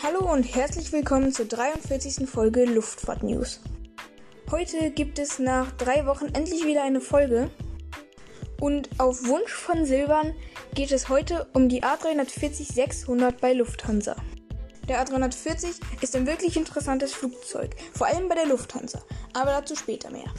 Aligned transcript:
Hallo 0.00 0.32
und 0.32 0.44
herzlich 0.44 0.92
willkommen 0.92 1.32
zur 1.32 1.46
43. 1.46 2.28
Folge 2.28 2.64
Luftfahrt 2.64 3.24
News. 3.24 3.58
Heute 4.48 4.92
gibt 4.92 5.18
es 5.18 5.40
nach 5.40 5.72
drei 5.72 6.06
Wochen 6.06 6.26
endlich 6.26 6.64
wieder 6.64 6.84
eine 6.84 7.00
Folge. 7.00 7.50
Und 8.60 8.88
auf 8.98 9.26
Wunsch 9.26 9.52
von 9.52 9.84
Silvan 9.86 10.36
geht 10.76 10.92
es 10.92 11.08
heute 11.08 11.48
um 11.52 11.68
die 11.68 11.82
A340-600 11.82 13.40
bei 13.40 13.54
Lufthansa. 13.54 14.14
Der 14.88 15.04
A340 15.04 15.80
ist 16.00 16.14
ein 16.14 16.28
wirklich 16.28 16.56
interessantes 16.56 17.12
Flugzeug, 17.12 17.74
vor 17.92 18.06
allem 18.06 18.28
bei 18.28 18.36
der 18.36 18.46
Lufthansa, 18.46 19.02
aber 19.32 19.50
dazu 19.50 19.74
später 19.74 20.12
mehr. 20.12 20.32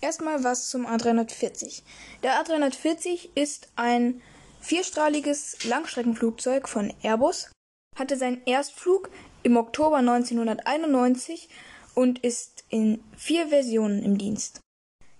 Erstmal 0.00 0.44
was 0.44 0.68
zum 0.68 0.86
A340. 0.86 1.82
Der 2.22 2.40
A340 2.40 3.30
ist 3.34 3.66
ein 3.74 4.22
vierstrahliges 4.64 5.64
Langstreckenflugzeug 5.64 6.68
von 6.68 6.92
Airbus, 7.02 7.50
hatte 7.96 8.16
seinen 8.16 8.42
Erstflug 8.46 9.10
im 9.42 9.56
Oktober 9.56 9.98
1991 9.98 11.48
und 11.94 12.18
ist 12.24 12.64
in 12.70 13.04
vier 13.16 13.48
Versionen 13.48 14.02
im 14.02 14.18
Dienst. 14.18 14.60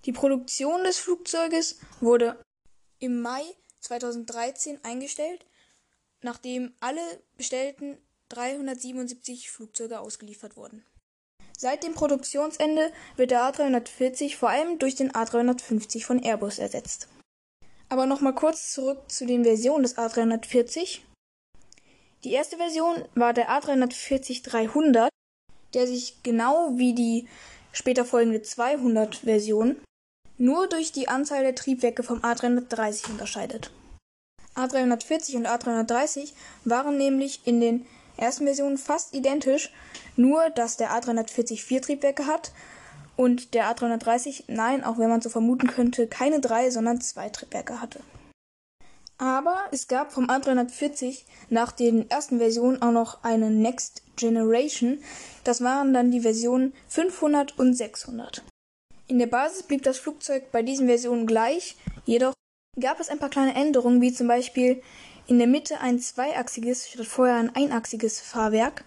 Die 0.06 0.12
Produktion 0.12 0.82
des 0.84 0.98
Flugzeuges 0.98 1.78
wurde 2.00 2.42
im 2.98 3.20
Mai 3.20 3.42
2013 3.80 4.80
eingestellt, 4.82 5.44
nachdem 6.22 6.72
alle 6.80 7.02
bestellten 7.36 7.98
377 8.30 9.50
Flugzeuge 9.50 10.00
ausgeliefert 10.00 10.56
wurden. 10.56 10.84
Seit 11.56 11.84
dem 11.84 11.94
Produktionsende 11.94 12.92
wird 13.16 13.30
der 13.30 13.42
A340 13.42 14.36
vor 14.36 14.48
allem 14.48 14.78
durch 14.78 14.96
den 14.96 15.12
A350 15.12 16.04
von 16.04 16.18
Airbus 16.18 16.58
ersetzt. 16.58 17.08
Aber 17.88 18.06
nochmal 18.06 18.34
kurz 18.34 18.72
zurück 18.72 19.10
zu 19.10 19.26
den 19.26 19.44
Versionen 19.44 19.82
des 19.82 19.96
A340. 19.96 21.00
Die 22.24 22.32
erste 22.32 22.56
Version 22.56 23.04
war 23.14 23.32
der 23.32 23.50
A340-300, 23.50 25.08
der 25.74 25.86
sich 25.86 26.22
genau 26.22 26.72
wie 26.76 26.94
die 26.94 27.28
später 27.72 28.04
folgende 28.04 28.38
200-Version 28.38 29.76
nur 30.38 30.66
durch 30.68 30.92
die 30.92 31.08
Anzahl 31.08 31.42
der 31.42 31.54
Triebwerke 31.54 32.02
vom 32.02 32.20
A330 32.20 33.10
unterscheidet. 33.10 33.70
A340 34.54 35.36
und 35.36 35.46
A330 35.46 36.32
waren 36.64 36.96
nämlich 36.96 37.41
in 37.44 37.60
den 37.60 37.86
ersten 38.16 38.44
Versionen 38.44 38.78
fast 38.78 39.14
identisch, 39.14 39.72
nur 40.16 40.50
dass 40.50 40.76
der 40.76 40.91
A340 40.91 41.60
vier 41.60 41.82
Triebwerke 41.82 42.26
hat 42.26 42.52
und 43.16 43.54
der 43.54 43.74
A330, 43.74 44.44
nein, 44.48 44.84
auch 44.84 44.98
wenn 44.98 45.08
man 45.08 45.20
so 45.20 45.28
vermuten 45.28 45.68
könnte, 45.68 46.06
keine 46.06 46.40
drei, 46.40 46.70
sondern 46.70 47.00
zwei 47.00 47.28
Triebwerke 47.28 47.80
hatte. 47.80 48.00
Aber 49.18 49.64
es 49.70 49.86
gab 49.86 50.12
vom 50.12 50.28
A340 50.28 51.22
nach 51.48 51.70
den 51.72 52.10
ersten 52.10 52.38
Versionen 52.38 52.82
auch 52.82 52.90
noch 52.90 53.22
eine 53.22 53.50
Next 53.50 54.02
Generation. 54.16 54.98
Das 55.44 55.62
waren 55.62 55.94
dann 55.94 56.10
die 56.10 56.20
Versionen 56.20 56.72
500 56.88 57.58
und 57.58 57.74
600. 57.74 58.42
In 59.06 59.18
der 59.18 59.26
Basis 59.26 59.62
blieb 59.62 59.82
das 59.82 59.98
Flugzeug 59.98 60.50
bei 60.50 60.62
diesen 60.62 60.86
Versionen 60.86 61.26
gleich, 61.26 61.76
jedoch 62.06 62.32
gab 62.80 62.98
es 63.00 63.08
ein 63.08 63.18
paar 63.18 63.28
kleine 63.28 63.54
Änderungen, 63.54 64.00
wie 64.00 64.12
zum 64.12 64.26
Beispiel 64.26 64.82
in 65.26 65.38
der 65.38 65.46
Mitte 65.46 65.80
ein 65.80 65.98
zweiachsiges 66.00 66.88
statt 66.88 67.06
vorher 67.06 67.36
ein 67.36 67.54
einachsiges 67.54 68.20
Fahrwerk. 68.20 68.84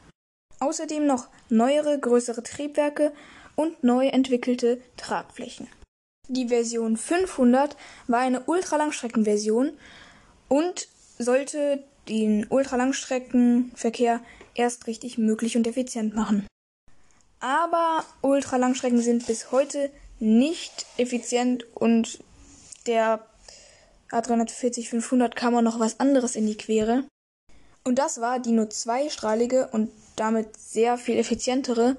Außerdem 0.59 1.05
noch 1.05 1.27
neuere, 1.49 1.99
größere 1.99 2.43
Triebwerke 2.43 3.13
und 3.57 3.83
neu 3.83 4.07
entwickelte 4.07 4.79
Tragflächen. 4.95 5.67
Die 6.29 6.49
Version 6.49 6.97
500 6.97 7.75
war 8.07 8.19
eine 8.19 8.41
Ultralangstreckenversion 8.41 9.71
und 10.49 10.87
sollte 11.17 11.83
den 12.07 12.47
Ultralangstreckenverkehr 12.49 14.21
erst 14.55 14.87
richtig 14.87 15.17
möglich 15.17 15.57
und 15.57 15.67
effizient 15.67 16.15
machen. 16.15 16.47
Aber 17.39 18.03
Ultralangstrecken 18.21 19.01
sind 19.01 19.27
bis 19.27 19.51
heute 19.51 19.91
nicht 20.19 20.85
effizient 20.97 21.65
und 21.75 22.19
der 22.87 23.25
A340-500 24.11 25.35
kam 25.35 25.55
auch 25.55 25.61
noch 25.61 25.79
was 25.79 25.99
anderes 25.99 26.35
in 26.35 26.47
die 26.47 26.57
Quere. 26.57 27.03
Und 27.83 27.99
das 27.99 28.19
war 28.19 28.39
die 28.39 28.51
nur 28.51 28.69
zweistrahlige 28.69 29.69
und 29.71 29.91
damit 30.15 30.57
sehr 30.57 30.97
viel 30.97 31.17
effizientere 31.17 31.95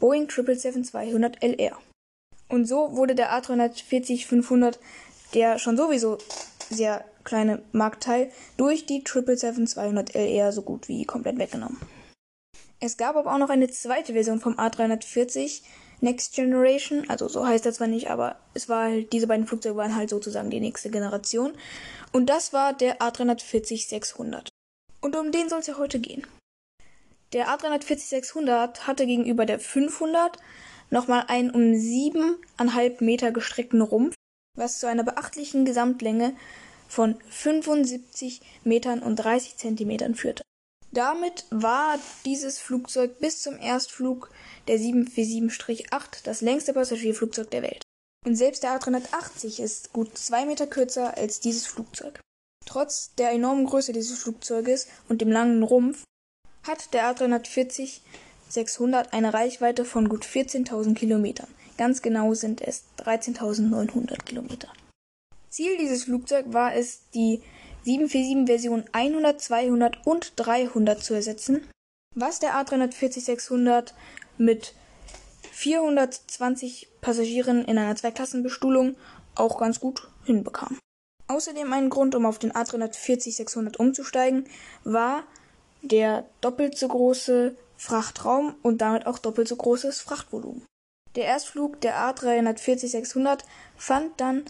Boeing 0.00 0.26
777-200 0.26 1.42
LR. 1.42 1.76
Und 2.48 2.66
so 2.66 2.96
wurde 2.96 3.14
der 3.14 3.32
A340-500, 3.32 4.78
der 5.34 5.58
schon 5.58 5.76
sowieso 5.76 6.18
sehr 6.70 7.04
kleine 7.24 7.62
Marktteil, 7.72 8.30
durch 8.56 8.86
die 8.86 9.02
777-200 9.02 10.16
LR 10.16 10.52
so 10.52 10.62
gut 10.62 10.88
wie 10.88 11.04
komplett 11.04 11.38
weggenommen. 11.38 11.78
Es 12.80 12.96
gab 12.96 13.16
aber 13.16 13.34
auch 13.34 13.38
noch 13.38 13.50
eine 13.50 13.68
zweite 13.68 14.12
Version 14.12 14.40
vom 14.40 14.54
A340, 14.54 15.62
Next 16.00 16.34
Generation, 16.34 17.10
also 17.10 17.26
so 17.26 17.44
heißt 17.44 17.66
er 17.66 17.72
zwar 17.72 17.88
nicht, 17.88 18.08
aber 18.08 18.36
es 18.54 18.68
war 18.68 18.84
halt, 18.84 19.12
diese 19.12 19.26
beiden 19.26 19.48
Flugzeuge 19.48 19.76
waren 19.76 19.96
halt 19.96 20.10
sozusagen 20.10 20.48
die 20.48 20.60
nächste 20.60 20.90
Generation. 20.90 21.54
Und 22.12 22.26
das 22.26 22.52
war 22.52 22.72
der 22.72 23.00
A340-600. 23.00 24.46
Und 25.00 25.16
um 25.16 25.32
den 25.32 25.48
soll 25.48 25.58
es 25.58 25.66
ja 25.66 25.76
heute 25.76 25.98
gehen. 25.98 26.24
Der 27.32 27.48
A340-600 27.48 28.80
hatte 28.80 29.06
gegenüber 29.06 29.44
der 29.44 29.60
500 29.60 30.38
nochmal 30.90 31.24
einen 31.28 31.50
um 31.50 31.60
7,5 31.60 33.04
Meter 33.04 33.32
gestreckten 33.32 33.82
Rumpf, 33.82 34.14
was 34.56 34.78
zu 34.78 34.86
einer 34.86 35.04
beachtlichen 35.04 35.66
Gesamtlänge 35.66 36.34
von 36.88 37.20
75 37.28 38.40
Metern 38.64 39.00
und 39.00 39.16
30 39.16 39.58
Zentimetern 39.58 40.14
führte. 40.14 40.42
Damit 40.90 41.44
war 41.50 41.98
dieses 42.24 42.58
Flugzeug 42.58 43.18
bis 43.18 43.42
zum 43.42 43.58
Erstflug 43.58 44.30
der 44.66 44.78
747-8 44.78 46.24
das 46.24 46.40
längste 46.40 46.72
Passagierflugzeug 46.72 47.50
der 47.50 47.62
Welt. 47.62 47.82
Und 48.26 48.36
selbst 48.36 48.62
der 48.62 48.80
A380 48.80 49.62
ist 49.62 49.92
gut 49.92 50.16
zwei 50.16 50.46
Meter 50.46 50.66
kürzer 50.66 51.16
als 51.18 51.40
dieses 51.40 51.66
Flugzeug. 51.66 52.20
Trotz 52.64 53.14
der 53.16 53.32
enormen 53.32 53.66
Größe 53.66 53.92
dieses 53.92 54.18
Flugzeuges 54.18 54.88
und 55.08 55.20
dem 55.20 55.30
langen 55.30 55.62
Rumpf 55.62 56.04
hat 56.68 56.94
der 56.94 57.12
A340-600 57.12 59.12
eine 59.12 59.34
Reichweite 59.34 59.84
von 59.84 60.08
gut 60.08 60.24
14.000 60.24 60.94
Kilometern. 60.94 61.48
Ganz 61.76 62.02
genau 62.02 62.34
sind 62.34 62.60
es 62.60 62.84
13.900 62.98 64.22
Kilometer. 64.24 64.68
Ziel 65.48 65.78
dieses 65.78 66.04
Flugzeugs 66.04 66.52
war 66.52 66.74
es, 66.74 67.02
die 67.14 67.42
747 67.84 68.46
Version 68.46 68.84
100, 68.92 69.40
200 69.40 70.06
und 70.06 70.32
300 70.36 71.02
zu 71.02 71.14
ersetzen, 71.14 71.66
was 72.14 72.38
der 72.38 72.54
A340-600 72.54 73.92
mit 74.36 74.74
420 75.52 76.88
Passagieren 77.00 77.64
in 77.64 77.78
einer 77.78 77.96
Zweiklassenbestuhlung 77.96 78.96
auch 79.34 79.58
ganz 79.58 79.80
gut 79.80 80.08
hinbekam. 80.24 80.78
Außerdem 81.28 81.72
ein 81.72 81.90
Grund, 81.90 82.14
um 82.14 82.26
auf 82.26 82.38
den 82.38 82.52
A340-600 82.52 83.76
umzusteigen, 83.76 84.46
war 84.84 85.24
der 85.82 86.26
doppelt 86.40 86.76
so 86.76 86.88
große 86.88 87.56
Frachtraum 87.76 88.54
und 88.62 88.78
damit 88.78 89.06
auch 89.06 89.18
doppelt 89.18 89.48
so 89.48 89.56
großes 89.56 90.00
Frachtvolumen. 90.00 90.66
Der 91.14 91.24
Erstflug 91.26 91.80
der 91.80 91.96
A340-600 91.96 93.40
fand 93.76 94.20
dann 94.20 94.44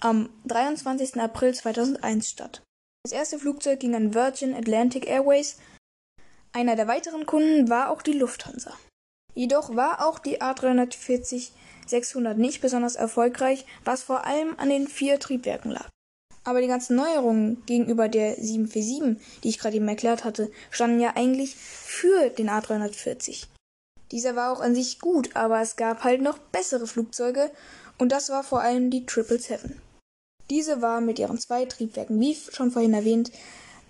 am 0.00 0.28
23. 0.46 1.20
April 1.20 1.54
2001 1.54 2.28
statt. 2.28 2.62
Das 3.04 3.12
erste 3.12 3.38
Flugzeug 3.38 3.80
ging 3.80 3.94
an 3.94 4.14
Virgin 4.14 4.54
Atlantic 4.54 5.06
Airways. 5.06 5.58
Einer 6.52 6.76
der 6.76 6.88
weiteren 6.88 7.26
Kunden 7.26 7.68
war 7.68 7.90
auch 7.90 8.02
die 8.02 8.12
Lufthansa. 8.12 8.72
Jedoch 9.34 9.76
war 9.76 10.06
auch 10.06 10.18
die 10.18 10.40
A340-600 10.40 12.34
nicht 12.34 12.62
besonders 12.62 12.96
erfolgreich, 12.96 13.66
was 13.84 14.02
vor 14.02 14.24
allem 14.24 14.58
an 14.58 14.70
den 14.70 14.88
vier 14.88 15.20
Triebwerken 15.20 15.70
lag. 15.70 15.88
Aber 16.46 16.60
die 16.60 16.68
ganzen 16.68 16.94
Neuerungen 16.94 17.64
gegenüber 17.66 18.08
der 18.08 18.36
747, 18.36 19.40
die 19.42 19.48
ich 19.48 19.58
gerade 19.58 19.76
eben 19.76 19.88
erklärt 19.88 20.22
hatte, 20.22 20.50
standen 20.70 21.00
ja 21.00 21.14
eigentlich 21.16 21.56
für 21.56 22.30
den 22.30 22.48
A340. 22.48 23.46
Dieser 24.12 24.36
war 24.36 24.52
auch 24.52 24.60
an 24.60 24.74
sich 24.74 25.00
gut, 25.00 25.34
aber 25.34 25.60
es 25.60 25.74
gab 25.74 26.04
halt 26.04 26.22
noch 26.22 26.38
bessere 26.38 26.86
Flugzeuge 26.86 27.50
und 27.98 28.12
das 28.12 28.30
war 28.30 28.44
vor 28.44 28.60
allem 28.60 28.90
die 28.90 29.00
777. 29.00 29.76
Diese 30.48 30.80
war 30.80 31.00
mit 31.00 31.18
ihren 31.18 31.40
zwei 31.40 31.64
Triebwerken, 31.64 32.20
wie 32.20 32.36
schon 32.36 32.70
vorhin 32.70 32.94
erwähnt, 32.94 33.32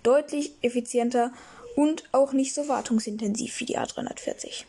deutlich 0.01 0.55
effizienter 0.63 1.31
und 1.75 2.05
auch 2.11 2.33
nicht 2.33 2.55
so 2.55 2.67
wartungsintensiv 2.67 3.59
wie 3.59 3.65
die 3.65 3.77
A340. 3.77 4.63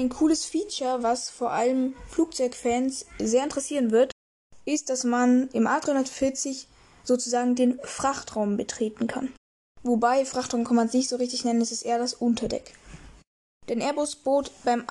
Ein 0.00 0.08
cooles 0.08 0.46
Feature, 0.46 1.02
was 1.02 1.28
vor 1.28 1.50
allem 1.50 1.94
Flugzeugfans 2.08 3.04
sehr 3.18 3.44
interessieren 3.44 3.90
wird, 3.90 4.12
ist, 4.64 4.88
dass 4.88 5.04
man 5.04 5.50
im 5.52 5.66
A340 5.66 6.68
sozusagen 7.04 7.54
den 7.54 7.78
Frachtraum 7.82 8.56
betreten 8.56 9.06
kann. 9.06 9.32
Wobei 9.82 10.24
Frachtraum 10.24 10.64
kann 10.64 10.76
man 10.76 10.86
es 10.88 10.94
nicht 10.94 11.08
so 11.08 11.16
richtig 11.16 11.44
nennen, 11.44 11.60
es 11.60 11.70
ist 11.70 11.82
eher 11.82 11.98
das 11.98 12.14
Unterdeck. 12.14 12.74
Denn 13.68 13.80
Airbus 13.80 14.16
bot 14.16 14.50
beim 14.64 14.84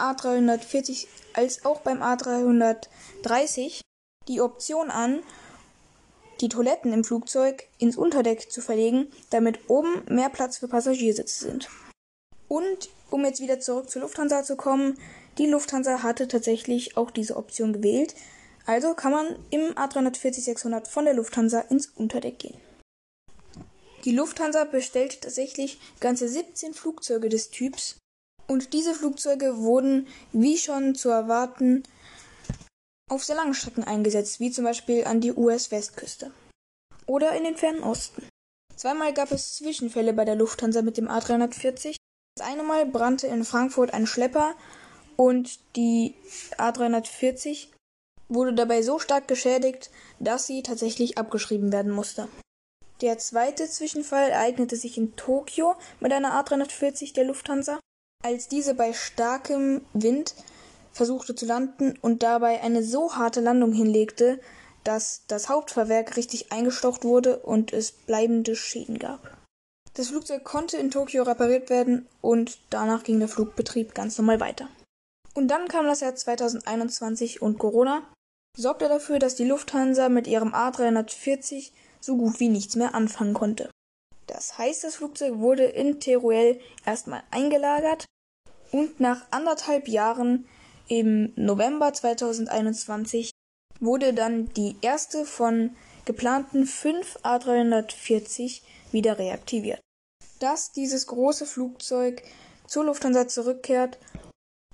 die 6.42 6.50
Toiletten 6.50 6.94
im 6.94 7.04
Flugzeug 7.04 7.68
ins 7.78 7.98
Unterdeck 7.98 8.52
zu 8.52 8.62
verlegen, 8.62 9.08
damit 9.30 9.70
oben 9.70 10.04
mehr 10.08 10.30
Platz 10.30 10.58
für 10.58 10.68
Passagiersitze 10.68 11.46
sind. 11.46 11.70
Und 12.48 12.90
um 13.10 13.24
jetzt 13.26 13.42
wieder 13.42 13.60
zurück 13.60 13.90
zur 13.90 14.02
Lufthansa 14.02 14.44
zu 14.44 14.56
kommen, 14.56 14.98
die 15.38 15.48
Lufthansa 15.48 16.04
hatte 16.04 16.28
tatsächlich 16.28 16.98
auch 16.98 17.12
diese 17.12 17.38
Option 17.38 17.74
gewählt. 17.74 18.16
Also 18.66 18.94
kann 18.94 19.12
man 19.12 19.36
im 19.50 19.74
A340-600 19.74 20.88
von 20.88 21.06
der 21.06 21.14
Lufthansa 21.14 21.60
ins 21.62 21.88
Unterdeck 21.88 22.40
gehen. 22.40 22.60
Die 24.06 24.12
Lufthansa 24.12 24.66
bestellte 24.66 25.20
tatsächlich 25.20 25.80
ganze 26.00 26.28
17 26.28 26.74
Flugzeuge 26.74 27.30
des 27.30 27.52
Typs 27.52 27.98
und 28.48 28.74
diese 28.74 28.94
Flugzeuge 28.94 29.58
wurden, 29.58 30.08
wie 30.34 30.58
schon 30.58 30.96
zu 30.96 31.10
erwarten, 31.10 31.84
auf 33.10 33.24
sehr 33.24 33.36
langen 33.36 33.54
Strecken 33.54 33.84
eingesetzt, 33.84 34.40
wie 34.40 34.52
zum 34.52 34.66
Beispiel 34.66 35.06
an 35.06 35.22
die 35.22 35.34
US-Westküste 35.34 36.32
oder 37.06 37.34
in 37.34 37.44
den 37.44 37.56
fernen 37.56 37.84
Osten. 37.84 38.28
Zweimal 38.76 39.14
gab 39.14 39.32
es 39.32 39.56
Zwischenfälle 39.56 40.14
bei 40.14 40.26
der 40.26 40.36
Lufthansa 40.36 40.82
mit 40.82 40.98
dem 40.98 41.08
A340. 41.08 41.96
Das 42.36 42.48
eine 42.48 42.64
Mal 42.64 42.86
brannte 42.86 43.28
in 43.28 43.46
Frankfurt 43.46 43.94
ein 43.94 44.08
Schlepper 44.08 44.56
und 45.16 45.60
die 45.76 46.16
A340 46.58 47.68
wurde 48.34 48.54
dabei 48.54 48.82
so 48.82 49.00
stark 49.00 49.28
geschädigt, 49.28 49.92
dass 50.20 50.48
sie 50.48 50.64
tatsächlich 50.64 51.18
abgeschrieben 51.18 51.72
werden 51.72 51.92
musste. 51.92 52.28
Der 53.02 53.18
zweite 53.18 53.68
Zwischenfall 53.68 54.30
ereignete 54.30 54.76
sich 54.76 54.98
in 54.98 55.16
Tokio 55.16 55.76
mit 56.00 56.14
einer 56.14 56.42
A340 56.42 57.14
der 57.14 57.26
Lufthansa, 57.26 57.80
als 58.24 58.48
diese 58.48 58.76
bei 58.76 58.94
starkem 58.94 59.82
Wind 59.94 60.36
versuchte 60.92 61.36
zu 61.36 61.46
landen 61.46 61.98
und 62.02 62.24
dabei 62.24 62.62
eine 62.62 62.84
so 62.84 63.16
harte 63.16 63.42
Landung 63.42 63.74
hinlegte, 63.74 64.40
dass 64.84 65.24
das 65.28 65.50
Hauptfahrwerk 65.50 66.18
richtig 66.18 66.52
eingestaucht 66.52 67.04
wurde 67.04 67.40
und 67.40 67.74
es 67.74 67.92
bleibende 67.92 68.56
Schäden 68.56 69.00
gab. 69.00 69.38
Das 69.96 70.08
Flugzeug 70.08 70.44
konnte 70.44 70.78
in 70.78 70.92
Tokio 70.92 71.24
repariert 71.24 71.70
werden 71.70 72.08
und 72.22 72.58
danach 72.70 73.04
ging 73.04 73.20
der 73.20 73.28
Flugbetrieb 73.28 73.94
ganz 73.94 74.18
normal 74.18 74.40
weiter. 74.40 74.68
Und 75.36 75.48
dann 75.50 75.68
kam 75.68 75.86
das 75.86 76.02
Jahr 76.02 76.16
2021 76.16 77.42
und 77.42 77.60
Corona 77.60 78.04
sorgte 78.58 78.88
dafür, 78.88 79.20
dass 79.20 79.36
die 79.36 79.46
Lufthansa 79.46 80.10
mit 80.10 80.28
ihrem 80.28 80.54
A340 80.54 81.72
so 82.00 82.18
gut 82.18 82.40
wie 82.40 82.50
nichts 82.50 82.76
mehr 82.76 82.94
anfangen 82.94 83.34
konnte. 83.34 83.70
Das 84.28 84.58
heißt, 84.58 84.84
das 84.84 84.96
Flugzeug 84.96 85.40
wurde 85.40 85.64
in 85.64 86.00
Teruel 86.00 86.60
erstmal 86.86 87.24
eingelagert 87.32 88.06
und 88.72 89.00
nach 89.00 89.26
anderthalb 89.32 89.88
Jahren 89.88 90.48
im 90.88 91.34
November 91.36 91.94
2021 91.94 93.32
wurde 93.80 94.14
dann 94.14 94.54
die 94.54 94.76
erste 94.82 95.26
von 95.26 95.76
geplanten 96.06 96.66
fünf 96.66 97.18
A340 97.24 98.62
wieder 98.92 99.18
reaktiviert. 99.18 99.80
Dass 100.40 100.72
dieses 100.72 101.08
große 101.08 101.46
Flugzeug 101.46 102.22
zur 102.68 102.86
Lufthansa 102.86 103.28
zurückkehrt, 103.28 103.98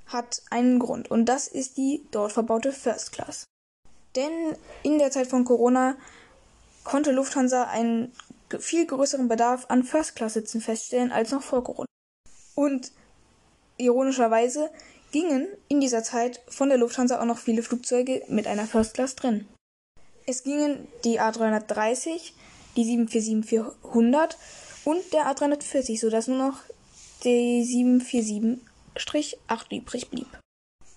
hat 0.06 0.42
einen 0.50 0.80
Grund 0.80 1.12
und 1.12 1.26
das 1.26 1.48
ist 1.48 1.78
die 1.78 2.06
dort 2.12 2.32
verbaute 2.32 2.72
First 2.72 3.12
Class. 3.12 3.46
Denn 4.16 4.56
in 4.84 5.00
der 5.00 5.12
Zeit 5.12 5.28
von 5.28 5.46
Corona 5.46 5.96
konnte 6.84 7.12
Lufthansa 7.12 7.64
einen 7.66 8.12
viel 8.60 8.86
größeren 8.86 9.28
Bedarf 9.28 9.66
an 9.70 9.84
First-Class-Sitzen 9.84 10.62
feststellen 10.62 11.12
als 11.12 11.32
noch 11.32 11.44
vor 11.44 11.64
Corona. 11.64 11.86
Und 12.56 12.92
ironischerweise 13.78 14.70
gingen 15.12 15.48
in 15.68 15.80
dieser 15.80 16.04
Zeit 16.04 16.42
von 16.48 16.70
der 16.70 16.78
Lufthansa 16.78 17.20
auch 17.20 17.26
noch 17.26 17.38
viele 17.38 17.64
Flugzeuge 17.64 18.24
mit 18.28 18.48
einer 18.48 18.66
First 18.66 18.96
Class 18.96 19.16
drin. 19.16 19.48
Es 20.26 20.44
gingen 20.44 20.88
die 21.04 21.20
A330, 21.20 22.34
die 22.76 22.84
747-400 23.08 24.36
und 24.86 25.14
der 25.14 25.26
A340, 25.28 26.00
sodass 26.00 26.28
nur 26.28 26.38
noch 26.38 26.60
die 27.24 27.64
747-8 27.64 28.60
übrig 29.72 30.10
blieb. 30.10 30.28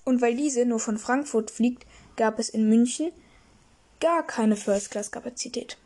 Und 0.05 0.20
weil 0.20 0.37
diese 0.37 0.67
nur 0.67 0.81
von 0.81 0.99
Frankfurt 0.99 1.50
fliegt, 1.50 1.87
gab 2.17 2.38
es 2.38 2.49
in 2.49 2.69
München 2.69 3.12
gar 4.00 4.26
keine 4.26 4.56
First-Class-Kapazität. 4.56 5.76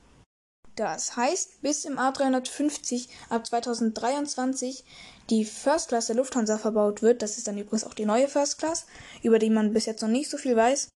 Das 0.76 1.17
heißt, 1.17 1.62
bis 1.62 1.87
im 1.87 1.99
A350 1.99 3.08
ab 3.31 3.46
2023 3.46 4.84
die 5.31 5.44
First 5.44 5.88
Class 5.88 6.06
der 6.06 6.17
Lufthansa 6.17 6.58
verbaut 6.58 7.02
wird, 7.02 7.23
das 7.23 7.38
ist 7.38 7.49
dann 7.49 7.58
übrigens 7.58 7.84
auch 7.84 7.94
die 7.94 8.05
neue 8.05 8.28
First 8.28 8.58
Class, 8.58 8.87
über 9.23 9.38
die 9.38 9.50
man 9.50 9.73
bis 9.73 9.87
jetzt 9.87 10.02
noch 10.02 10.08
nicht 10.08 10.31
so 10.31 10.37
viel 10.37 10.55
weiß, 10.55 10.88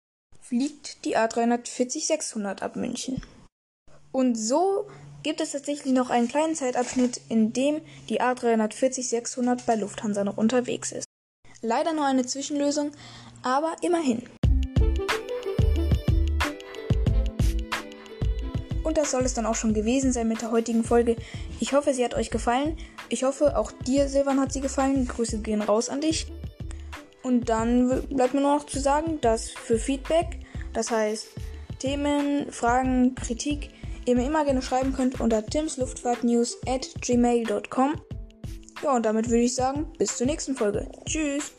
fliegt 0.40 1.04
die 1.04 1.16
A340-600 1.16 2.60
ab 2.60 2.74
München. 2.74 3.22
Und 4.10 4.34
so 4.34 4.88
gibt 5.22 5.40
es 5.40 5.52
tatsächlich 5.52 5.92
noch 5.92 6.10
einen 6.10 6.28
kleinen 6.28 6.56
Zeitabschnitt, 6.56 7.20
in 7.28 7.52
dem 7.52 7.80
die 8.08 8.20
A340-600 8.20 9.64
bei 9.64 9.76
Lufthansa 9.76 10.24
noch 10.24 10.36
unterwegs 10.36 10.90
ist. 10.90 11.06
Leider 11.62 11.92
nur 11.92 12.04
eine 12.04 12.26
Zwischenlösung, 12.26 12.92
aber 13.42 13.76
immerhin. 13.82 14.28
Und 18.88 18.96
das 18.96 19.10
soll 19.10 19.22
es 19.26 19.34
dann 19.34 19.44
auch 19.44 19.54
schon 19.54 19.74
gewesen 19.74 20.12
sein 20.12 20.28
mit 20.28 20.40
der 20.40 20.50
heutigen 20.50 20.82
Folge. 20.82 21.16
Ich 21.60 21.74
hoffe, 21.74 21.92
sie 21.92 22.02
hat 22.02 22.14
euch 22.14 22.30
gefallen. 22.30 22.78
Ich 23.10 23.22
hoffe, 23.22 23.58
auch 23.58 23.70
dir, 23.70 24.08
Silvan, 24.08 24.40
hat 24.40 24.50
sie 24.50 24.62
gefallen. 24.62 25.06
Grüße 25.06 25.40
gehen 25.40 25.60
raus 25.60 25.90
an 25.90 26.00
dich. 26.00 26.32
Und 27.22 27.50
dann 27.50 28.02
bleibt 28.08 28.32
mir 28.32 28.40
nur 28.40 28.56
noch 28.56 28.64
zu 28.64 28.80
sagen, 28.80 29.20
dass 29.20 29.50
für 29.50 29.78
Feedback, 29.78 30.38
das 30.72 30.90
heißt 30.90 31.26
Themen, 31.80 32.50
Fragen, 32.50 33.14
Kritik, 33.14 33.68
ihr 34.06 34.16
mir 34.16 34.24
immer 34.24 34.46
gerne 34.46 34.62
schreiben 34.62 34.94
könnt 34.94 35.20
unter 35.20 35.44
timsluftfahrtnews 35.44 36.56
at 36.66 36.88
gmail.com. 37.02 38.00
Ja, 38.82 38.96
und 38.96 39.04
damit 39.04 39.28
würde 39.28 39.42
ich 39.42 39.54
sagen, 39.54 39.92
bis 39.98 40.16
zur 40.16 40.26
nächsten 40.26 40.56
Folge. 40.56 40.88
Tschüss! 41.04 41.52